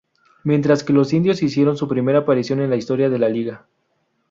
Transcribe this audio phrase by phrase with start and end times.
[0.43, 3.67] Mientras que los Indios hicieron su primera aparición en la historia de la liga.